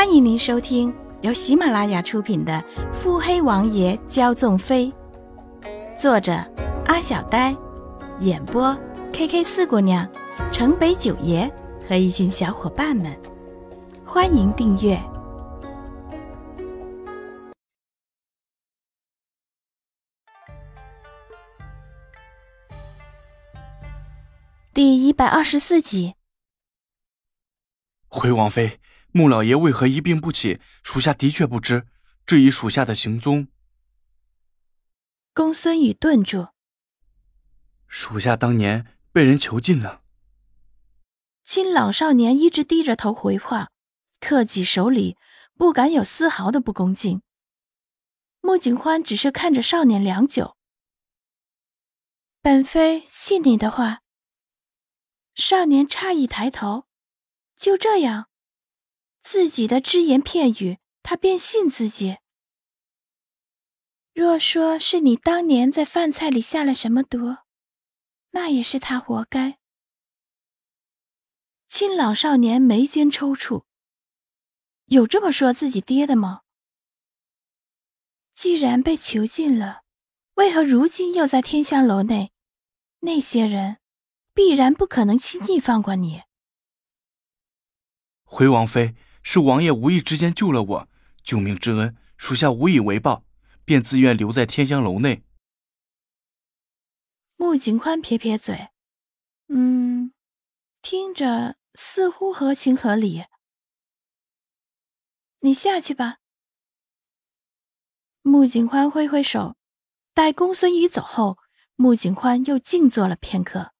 [0.00, 2.54] 欢迎您收听由喜马拉雅出品的
[2.94, 4.90] 《腹黑王爷骄纵妃》，
[5.94, 6.32] 作者
[6.86, 7.54] 阿小呆，
[8.20, 8.74] 演播
[9.12, 10.10] K K 四姑娘、
[10.50, 11.46] 城北九爷
[11.86, 13.14] 和一群小伙伴们。
[14.02, 14.98] 欢迎订阅
[24.72, 26.14] 第一百二十四集。
[28.08, 28.79] 回王妃，
[29.12, 30.60] 穆老爷为何一病不起？
[30.82, 31.86] 属下的确不知。
[32.26, 33.48] 至于属下的行踪，
[35.34, 36.48] 公孙羽顿住。
[37.88, 40.02] 属下当年被人囚禁了。
[41.42, 43.70] 金老少年一直低着头回话。
[44.20, 45.16] 克己守礼，
[45.54, 47.22] 不敢有丝毫的不恭敬。
[48.42, 50.56] 穆景欢只是看着少年良久。
[52.40, 54.02] 本妃信你的话。
[55.34, 56.86] 少年诧异抬头，
[57.56, 58.29] 就这样，
[59.22, 62.18] 自己的只言片语，他便信自己。
[64.12, 67.36] 若说是你当年在饭菜里下了什么毒，
[68.30, 69.58] 那也是他活该。
[71.66, 73.64] 亲老少年眉间抽搐。
[74.86, 76.42] 有这么说自己爹的吗？
[78.32, 79.82] 既然被囚禁了，
[80.34, 82.32] 为何如今又在天香楼内？
[83.00, 83.78] 那些人
[84.34, 86.22] 必然不可能轻易放过你。
[88.24, 90.88] 回王妃，是王爷无意之间救了我，
[91.22, 93.24] 救命之恩，属下无以为报，
[93.64, 95.22] 便自愿留在天香楼内。
[97.36, 98.68] 穆景宽撇撇嘴，
[99.48, 100.12] 嗯，
[100.82, 103.24] 听着似乎合情合理。
[105.40, 106.18] 你下去吧。
[108.22, 109.56] 穆景欢挥挥手，
[110.12, 111.38] 待公孙仪走后，
[111.76, 113.72] 穆景欢又静坐了片刻。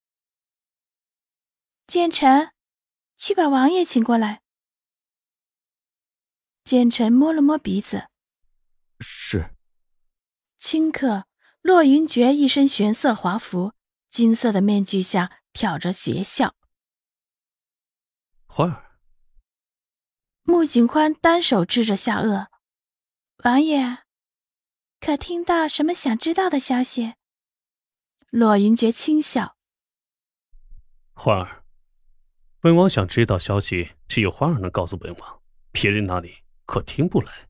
[1.86, 2.52] 简臣，
[3.16, 4.40] 去把王爷请过来。
[6.70, 8.06] 简晨摸了摸鼻子，
[9.00, 9.56] 是。
[10.60, 11.26] 顷刻，
[11.62, 13.72] 洛云珏一身玄色华服，
[14.08, 16.54] 金色的面具下挑着邪笑。
[18.46, 19.00] 欢儿。
[20.44, 22.46] 穆景宽单手支着下颚，
[23.42, 24.04] 王爷，
[25.00, 27.14] 可听到什么想知道的消息？
[28.30, 29.56] 洛云珏轻笑
[31.14, 31.64] ：“欢儿，
[32.60, 35.42] 本王想知道消息，只有欢儿能告诉本王，
[35.72, 37.48] 别人那里可听不来。”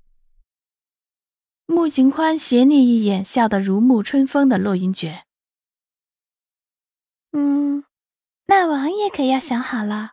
[1.69, 5.23] 穆景宽斜睨一眼，笑得如沐春风的洛云珏
[7.33, 7.85] ：“嗯，
[8.47, 10.13] 那王爷可要想好了，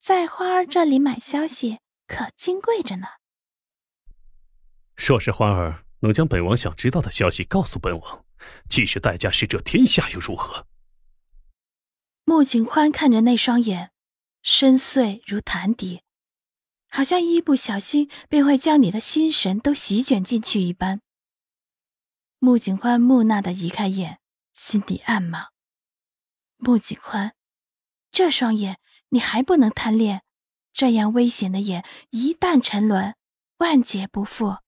[0.00, 3.06] 在花儿这里买消息。”可金贵着呢。
[4.94, 8.24] 若是花儿能将本王想知道的消息告诉本王，
[8.68, 10.66] 即使代价是这天下又如何？
[12.24, 13.90] 穆景欢看着那双眼，
[14.42, 16.02] 深邃如潭底，
[16.96, 21.00] 好像一不小心便会将你的心神都席卷进去一般。
[22.38, 24.20] 穆景欢木讷的移开眼，
[24.52, 25.48] 心底暗骂：
[26.56, 27.34] 穆景欢，
[28.12, 28.78] 这双眼
[29.08, 30.22] 你还不能贪恋？
[30.72, 33.16] 这样危险的眼，一旦沉沦，
[33.56, 34.58] 万劫不复。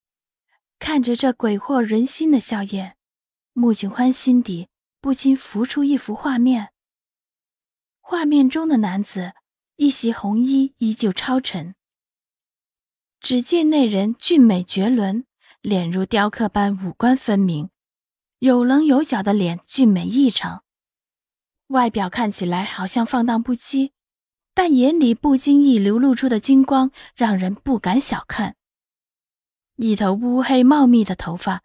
[0.80, 2.96] 看着这鬼惑人心的笑颜，
[3.52, 4.68] 穆景欢心底
[5.00, 6.72] 不禁浮出一幅画面。
[8.00, 9.34] 画面中的男子，
[9.76, 11.76] 一袭红衣，依旧超尘。
[13.28, 15.26] 只见那人俊美绝伦，
[15.60, 17.70] 脸如雕刻般五官分明，
[18.38, 20.62] 有棱有角的脸俊美异常，
[21.66, 23.90] 外表看起来好像放荡不羁。
[24.54, 28.54] 但眼里不经意流露出的金光，让人不敢小看。
[29.74, 31.64] 一头乌黑茂密的头发，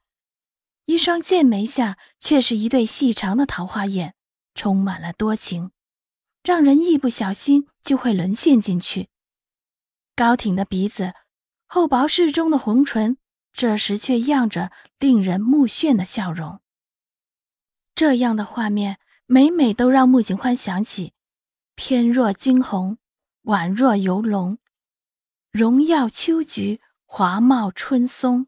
[0.86, 4.16] 一双剑眉下却是一对细长的桃花眼，
[4.56, 5.70] 充满了多情，
[6.42, 9.10] 让人一不小心就会沦陷进去。
[10.16, 11.14] 高挺的鼻子，
[11.74, 13.18] 厚薄适中的红唇，
[13.54, 16.59] 这时却漾着令人目眩的笑容。
[17.96, 21.14] 这样的画面，每每都让穆景欢想起。
[21.76, 22.98] 翩若惊鸿，
[23.44, 24.58] 宛若游龙，
[25.50, 28.48] 荣耀秋菊，华茂春松，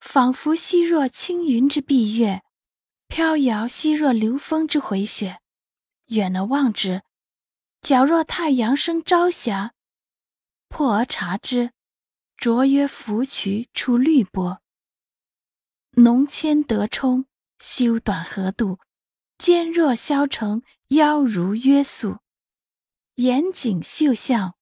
[0.00, 2.42] 仿佛兮若青云之蔽月，
[3.08, 5.40] 飘摇兮若流风之回雪。
[6.06, 7.02] 远了望之，
[7.82, 9.72] 皎若太阳生朝霞；
[10.68, 11.72] 破而察之，
[12.38, 14.62] 灼曰芙蕖出绿波。
[15.96, 17.26] 浓纤得冲，
[17.58, 18.78] 修短合度，
[19.36, 22.18] 肩若削成，腰如约素。
[23.16, 24.54] 严谨秀相，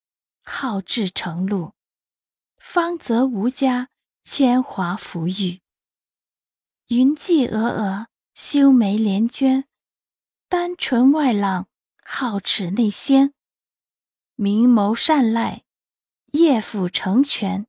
[0.43, 1.75] 好志成露；
[2.56, 3.90] 芳泽无加，
[4.22, 5.61] 铅华浮玉。
[6.87, 9.64] 云髻峨峨，修眉连娟；
[10.49, 11.69] 丹唇外朗，
[12.02, 13.34] 皓齿内鲜。
[14.34, 15.65] 明眸善睐，
[16.36, 17.66] 夜抚成全，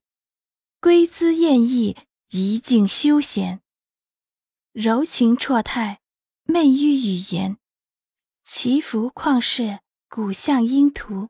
[0.79, 1.97] 归姿艳逸，
[2.29, 3.61] 怡静休闲，
[4.71, 6.01] 柔情绰态，
[6.43, 7.57] 媚于语言，
[8.43, 9.79] 祈福旷世，
[10.09, 11.29] 古相音图，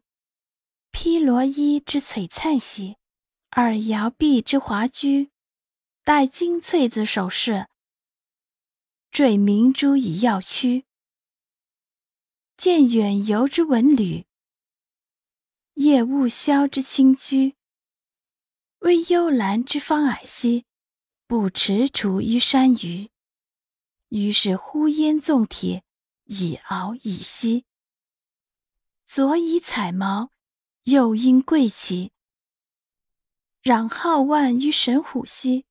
[0.91, 2.97] 披罗衣之璀璨兮，
[3.55, 5.31] 耳摇臂之华居，
[6.03, 7.67] 戴金翠子首饰，
[9.11, 10.85] 缀明珠以耀躯，
[12.55, 14.26] 见远游之文旅。
[15.77, 17.55] 夜雾消之清居，
[18.79, 20.65] 微幽兰之芳霭兮，
[21.27, 23.11] 不踟蹰于山隅。
[24.07, 25.83] 于是呼烟纵铁，
[26.23, 27.65] 以敖以息。
[29.05, 30.31] 左以彩毛，
[30.85, 32.11] 右因贵旗，
[33.61, 35.67] 攘皓腕于神虎兮。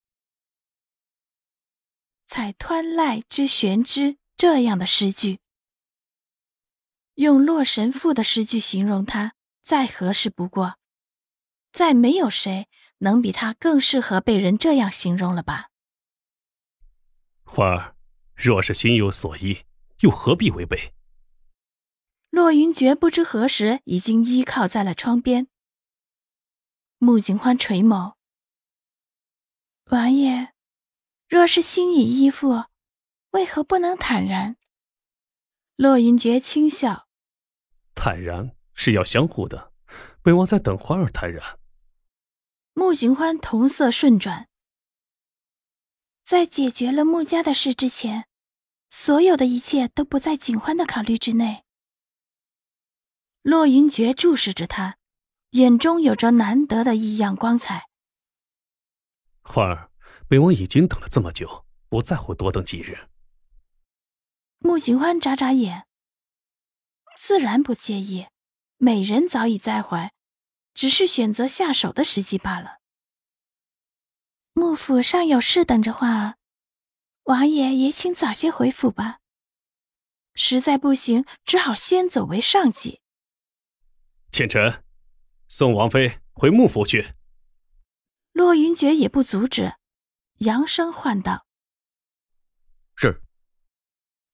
[2.26, 5.41] 采湍濑之玄之，这样的诗句，
[7.14, 9.36] 用洛神赋的诗句形容他。
[9.66, 10.78] 再合适不过，
[11.72, 12.68] 再没有谁
[12.98, 15.70] 能比他更适合被人这样形容了吧？
[17.42, 17.96] 花儿，
[18.36, 19.64] 若是心有所依，
[20.02, 20.94] 又何必违背？
[22.30, 25.48] 洛云珏不知何时已经依靠在了窗边。
[26.98, 28.14] 穆景欢垂眸
[29.90, 30.52] ：“王爷，
[31.28, 32.66] 若是心已依附，
[33.30, 34.56] 为何不能坦然？”
[35.74, 37.08] 洛云珏轻笑
[37.96, 39.73] ：“坦然。”是要相互的，
[40.23, 41.58] 本王在等欢儿坦然。
[42.75, 44.49] 穆景欢瞳色瞬转，
[46.25, 48.28] 在解决了穆家的事之前，
[48.90, 51.64] 所有的一切都不在景欢的考虑之内。
[53.40, 54.99] 洛云珏注视着他，
[55.50, 57.88] 眼中有着难得的异样光彩。
[59.40, 59.90] 欢儿，
[60.28, 63.08] 本王已经等了这么久，不在乎多等几日。
[64.58, 65.87] 穆景欢眨眨眼，
[67.17, 68.26] 自然不介意。
[68.78, 70.12] 美人早已在怀，
[70.75, 72.78] 只是选择下手的时机罢了。
[74.52, 76.37] 幕府尚有事等着焕儿，
[77.25, 79.20] 王爷也请早些回府吧。
[80.34, 83.00] 实在不行，只好先走为上计。
[84.31, 84.84] 倩臣，
[85.49, 87.14] 送王妃回幕府去。
[88.32, 89.76] 洛云珏也不阻止，
[90.40, 91.46] 扬声唤道
[92.94, 93.23] ：“是。”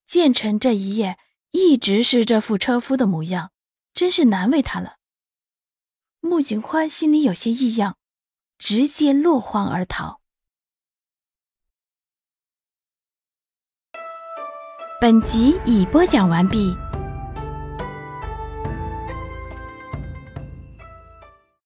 [0.04, 1.16] 建成这一夜
[1.52, 3.51] 一直是这副车夫的模样。
[3.92, 4.96] 真是难为他了。
[6.20, 7.96] 穆景欢心里有些异样，
[8.58, 10.20] 直接落荒而逃。
[15.00, 16.76] 本集已播讲完毕。